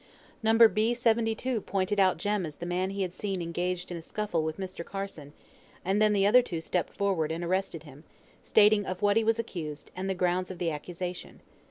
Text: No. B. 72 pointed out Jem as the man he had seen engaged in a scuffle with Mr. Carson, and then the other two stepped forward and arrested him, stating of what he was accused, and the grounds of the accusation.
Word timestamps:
No. 0.41 0.57
B. 0.67 0.95
72 0.95 1.61
pointed 1.61 1.99
out 1.99 2.17
Jem 2.17 2.43
as 2.43 2.55
the 2.55 2.65
man 2.65 2.89
he 2.89 3.03
had 3.03 3.13
seen 3.13 3.39
engaged 3.39 3.91
in 3.91 3.97
a 3.97 4.01
scuffle 4.01 4.41
with 4.43 4.57
Mr. 4.57 4.83
Carson, 4.83 5.31
and 5.85 6.01
then 6.01 6.11
the 6.11 6.25
other 6.25 6.41
two 6.41 6.59
stepped 6.59 6.95
forward 6.97 7.31
and 7.31 7.43
arrested 7.43 7.83
him, 7.83 8.03
stating 8.41 8.83
of 8.83 9.03
what 9.03 9.15
he 9.15 9.23
was 9.23 9.37
accused, 9.37 9.91
and 9.95 10.09
the 10.09 10.15
grounds 10.15 10.49
of 10.49 10.57
the 10.57 10.71
accusation. 10.71 11.41